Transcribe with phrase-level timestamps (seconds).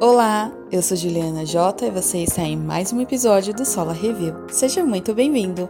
[0.00, 4.34] Olá, eu sou Juliana J e você está em mais um episódio do Sola Review.
[4.48, 5.68] Seja muito bem-vindo!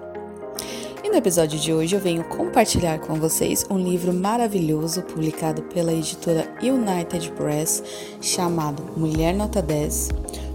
[1.04, 5.92] E no episódio de hoje eu venho compartilhar com vocês um livro maravilhoso publicado pela
[5.92, 7.82] editora United Press
[8.20, 10.08] chamado Mulher Nota 10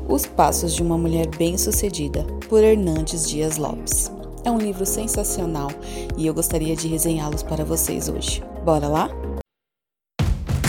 [0.07, 4.11] Os Passos de uma Mulher Bem-Sucedida, por Hernandes Dias Lopes.
[4.43, 5.70] É um livro sensacional
[6.18, 8.41] e eu gostaria de resenhá-los para vocês hoje.
[8.63, 9.09] Bora lá?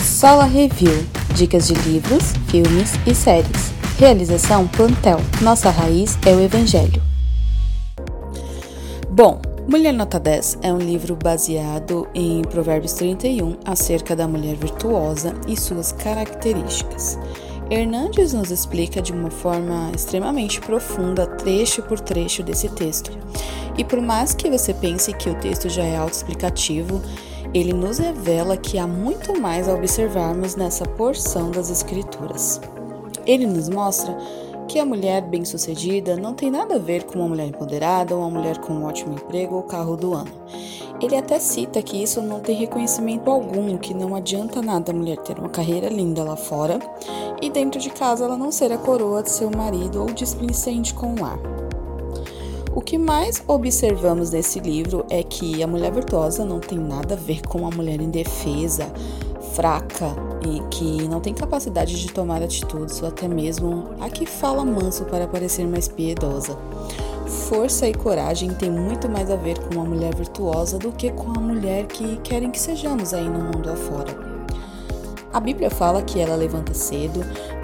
[0.03, 3.71] Sola Review Dicas de livros, filmes e séries.
[3.97, 5.19] Realização Plantel.
[5.41, 7.01] Nossa raiz é o Evangelho.
[9.09, 15.33] Bom, Mulher Nota 10 é um livro baseado em Provérbios 31 acerca da mulher virtuosa
[15.47, 17.19] e suas características.
[17.69, 23.11] Hernandes nos explica de uma forma extremamente profunda, trecho por trecho desse texto.
[23.77, 26.99] E por mais que você pense que o texto já é autoexplicativo,
[27.53, 32.61] ele nos revela que há muito mais a observarmos nessa porção das Escrituras.
[33.25, 34.15] Ele nos mostra
[34.67, 38.39] que a mulher bem-sucedida não tem nada a ver com uma mulher empoderada ou uma
[38.39, 40.31] mulher com um ótimo emprego ou carro do ano.
[41.01, 45.17] Ele até cita que isso não tem reconhecimento algum, que não adianta nada a mulher
[45.17, 46.77] ter uma carreira linda lá fora
[47.41, 51.13] e dentro de casa ela não ser a coroa de seu marido ou displicente com
[51.15, 51.39] o lar.
[52.79, 57.17] O que mais observamos nesse livro é que a mulher virtuosa não tem nada a
[57.17, 58.89] ver com uma mulher indefesa,
[59.51, 60.15] fraca
[60.47, 65.03] e que não tem capacidade de tomar atitudes ou até mesmo a que fala manso
[65.03, 66.57] para parecer mais piedosa.
[67.49, 71.31] Força e coragem tem muito mais a ver com uma mulher virtuosa do que com
[71.31, 74.28] a mulher que querem que sejamos aí no mundo afora.
[75.31, 77.19] A Bíblia fala que ela levanta cedo,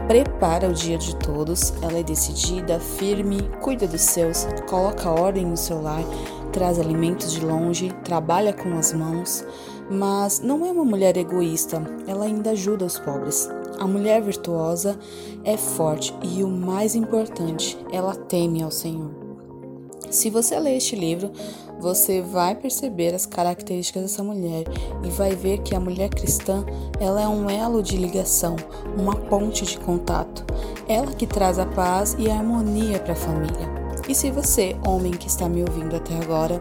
[0.08, 5.58] prepara o dia de todos, ela é decidida, firme, cuida dos seus, coloca ordem no
[5.58, 6.04] seu lar,
[6.52, 9.44] traz alimentos de longe, trabalha com as mãos,
[9.90, 13.50] mas não é uma mulher egoísta, ela ainda ajuda os pobres.
[13.80, 14.98] A mulher virtuosa
[15.44, 19.25] é forte e o mais importante, ela teme ao Senhor.
[20.10, 21.32] Se você ler este livro,
[21.80, 24.64] você vai perceber as características dessa mulher
[25.04, 26.66] e vai ver que a mulher cristã,
[27.00, 28.56] ela é um elo de ligação,
[28.98, 30.46] uma ponte de contato.
[30.88, 33.85] Ela que traz a paz e a harmonia para a família.
[34.08, 36.60] E se você, homem que está me ouvindo até agora,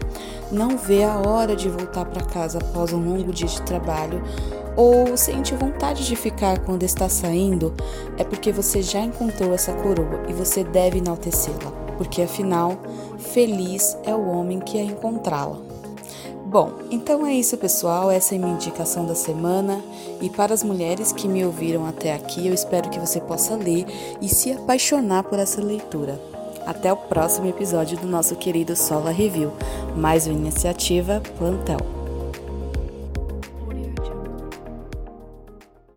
[0.51, 4.23] não vê a hora de voltar para casa após um longo dia de trabalho,
[4.77, 7.75] ou sente vontade de ficar quando está saindo,
[8.19, 12.77] é porque você já encontrou essa coroa e você deve enaltecê-la porque afinal,
[13.19, 15.59] feliz é o homem que a encontrá-la.
[16.47, 18.11] Bom, então é isso, pessoal.
[18.11, 19.83] Essa é minha indicação da semana.
[20.21, 23.87] E para as mulheres que me ouviram até aqui, eu espero que você possa ler
[24.21, 26.34] e se apaixonar por essa leitura.
[26.67, 29.53] Até o próximo episódio do nosso querido Sola Review,
[29.97, 32.04] mais uma iniciativa Plantel.